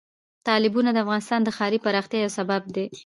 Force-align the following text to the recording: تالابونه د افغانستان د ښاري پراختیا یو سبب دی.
تالابونه 0.45 0.89
د 0.93 0.97
افغانستان 1.03 1.39
د 1.43 1.49
ښاري 1.57 1.79
پراختیا 1.85 2.19
یو 2.21 2.35
سبب 2.39 2.61
دی. 2.75 2.85